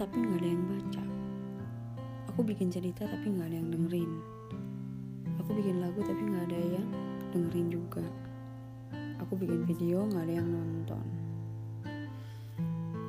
[0.00, 1.04] tapi nggak ada yang baca.
[2.32, 4.12] Aku bikin cerita tapi nggak ada yang dengerin.
[5.44, 6.88] Aku bikin lagu tapi nggak ada yang
[7.36, 8.06] dengerin juga.
[9.20, 11.04] Aku bikin video nggak ada yang nonton.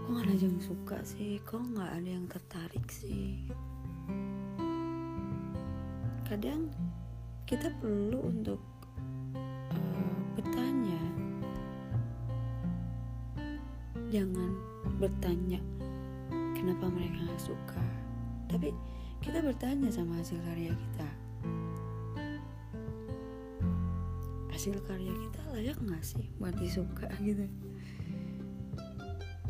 [0.04, 1.39] Kok nggak ada yang suka sih?
[1.47, 3.39] Kok nggak ada yang tertarik sih?
[6.28, 6.68] Kadang
[7.47, 8.60] kita perlu untuk
[9.71, 11.00] uh, bertanya.
[14.11, 14.51] Jangan
[15.00, 15.80] bertanya
[16.61, 17.82] kenapa mereka gak suka?
[18.46, 18.69] Tapi
[19.18, 21.10] kita bertanya sama hasil karya kita.
[24.54, 27.50] Hasil karya kita layak nggak sih buat disuka gitu?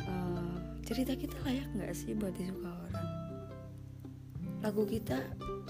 [0.07, 0.55] Uh,
[0.87, 3.09] cerita kita layak nggak sih buat disuka orang?
[4.63, 5.19] Lagu kita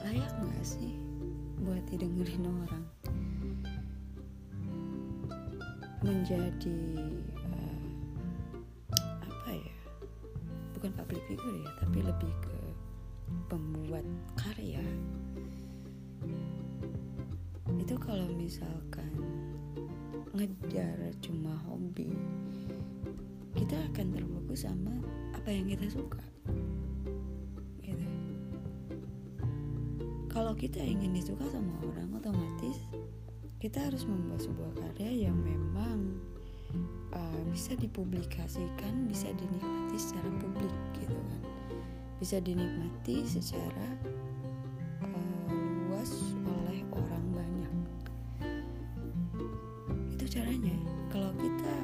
[0.06, 0.94] layak nggak sih
[1.66, 2.86] buat didengerin orang?
[6.06, 6.78] Menjadi
[11.32, 12.58] figure ya tapi lebih ke
[13.48, 14.04] pembuat
[14.36, 14.84] karya.
[17.80, 19.16] Itu kalau misalkan
[20.36, 22.12] ngejar cuma hobi
[23.56, 24.92] kita akan terfokus sama
[25.32, 26.20] apa yang kita suka
[27.80, 28.08] gitu.
[30.28, 32.76] Kalau kita ingin disuka sama orang otomatis
[33.64, 36.20] kita harus membuat sebuah karya yang memang
[37.12, 40.71] uh, bisa dipublikasikan bisa dinikmati secara publik
[42.22, 43.98] bisa dinikmati secara
[45.02, 45.50] uh,
[45.90, 47.74] luas oleh orang banyak.
[50.14, 50.78] Itu caranya.
[51.10, 51.76] Kalau kita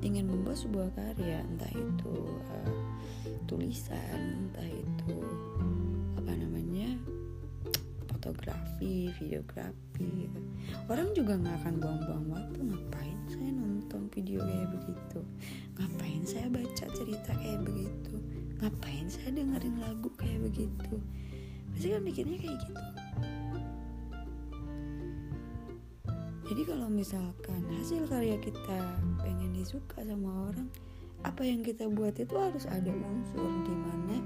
[0.00, 2.16] ingin membuat sebuah karya entah itu
[2.56, 2.72] uh,
[3.44, 5.20] tulisan entah itu
[6.16, 6.96] apa namanya
[8.08, 10.40] fotografi videografi gitu.
[10.88, 15.20] orang juga nggak akan buang-buang waktu ngapain saya nonton video kayak begitu?
[15.76, 17.81] Ngapain saya baca cerita kayak begitu
[18.62, 20.94] ngapain saya dengerin lagu kayak begitu?
[21.74, 22.82] Pasti kan mikirnya kayak gitu.
[26.46, 28.78] Jadi kalau misalkan hasil karya kita
[29.18, 30.68] pengen disuka sama orang
[31.26, 34.16] apa yang kita buat itu harus ada unsur di mana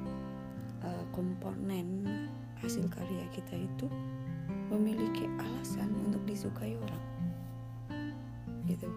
[0.84, 2.04] uh, komponen
[2.60, 3.88] hasil karya kita itu
[4.68, 7.04] memiliki alasan untuk disukai orang.
[8.68, 8.90] Gitu.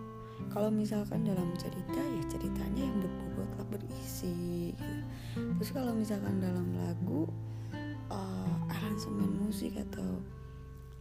[0.51, 4.58] Kalau misalkan dalam cerita ya ceritanya yang berbobot berisi.
[5.35, 7.29] Terus kalau misalkan dalam lagu
[8.09, 10.21] uh, aransemen musik atau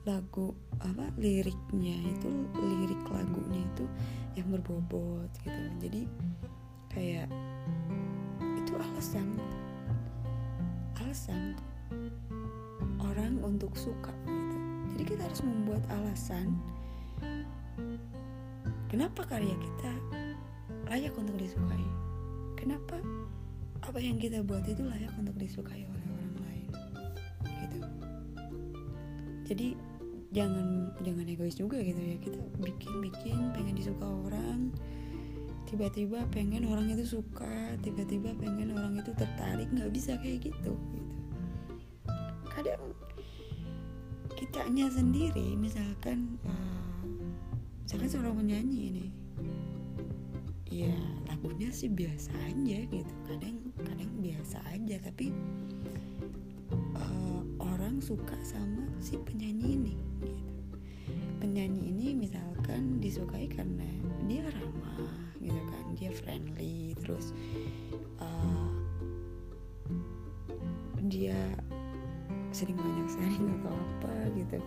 [0.09, 3.84] lagu apa liriknya itu lirik lagunya itu
[4.41, 5.62] yang berbobot gitu.
[5.84, 6.03] Jadi
[6.89, 7.28] kayak
[8.56, 9.37] itu alasan
[10.97, 11.53] alasan
[13.05, 14.56] orang untuk suka gitu.
[14.97, 16.56] Jadi kita harus membuat alasan
[18.89, 19.93] kenapa karya kita
[20.89, 21.84] layak untuk disukai.
[22.56, 22.97] Kenapa
[23.83, 26.71] apa yang kita buat itu layak untuk disukai oleh orang lain
[27.66, 27.81] gitu.
[29.49, 29.69] Jadi
[30.34, 32.16] jangan jangan egois juga gitu ya.
[32.21, 34.75] Kita bikin bikin pengen disuka orang
[35.69, 41.12] tiba-tiba pengen orang itu suka tiba-tiba pengen orang itu tertarik nggak bisa kayak gitu gitu.
[42.49, 42.83] Kadang
[44.33, 47.05] kitanya sendiri misalkan uh,
[47.84, 49.06] misalkan seorang penyanyi ini
[50.78, 50.94] ya
[51.27, 55.34] lagunya sih biasa aja gitu kadang kadang biasa aja tapi
[56.94, 60.39] uh, orang suka sama si penyanyi ini gitu.
[61.43, 63.91] penyanyi ini misalkan disukai karena
[64.31, 67.34] dia ramah gitu kan dia friendly terus
[68.22, 68.71] uh,
[71.10, 71.34] dia
[72.55, 74.59] sering banyak sharing atau apa gitu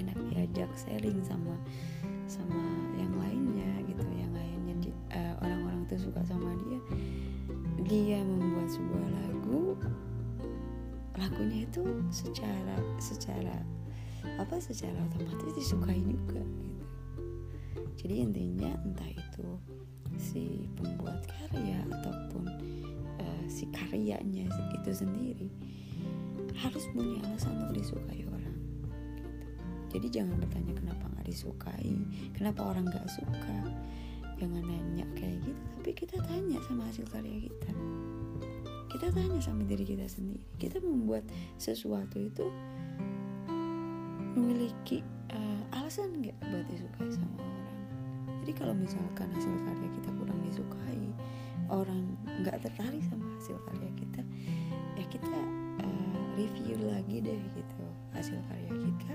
[0.00, 1.52] enak diajak sharing sama
[2.24, 2.83] sama
[5.94, 6.80] tuh suka sama dia
[7.84, 9.78] dia membuat sebuah lagu.
[11.14, 13.62] Lagunya itu secara secara
[14.40, 16.86] apa secara otomatis disukai juga gitu.
[17.94, 19.48] Jadi intinya entah itu
[20.18, 22.50] si pembuat karya ataupun
[23.22, 25.50] uh, si karyanya itu sendiri
[26.54, 28.56] harus punya alasan untuk disukai orang
[29.18, 29.28] gitu.
[29.98, 31.94] jadi jangan bertanya kenapa nggak disukai
[32.30, 33.58] kenapa orang nggak suka
[34.38, 37.70] jangan nanya kayak gitu tapi kita tanya sama hasil karya kita.
[38.88, 40.40] Kita tanya sama diri kita sendiri.
[40.56, 41.28] Kita membuat
[41.60, 42.48] sesuatu itu
[44.32, 47.78] memiliki uh, alasan nggak buat disukai sama orang?
[48.40, 51.04] Jadi kalau misalkan hasil karya kita kurang disukai
[51.68, 54.22] orang nggak tertarik sama hasil karya kita
[54.96, 55.40] ya kita
[55.84, 57.84] uh, review lagi deh gitu
[58.16, 59.14] hasil karya kita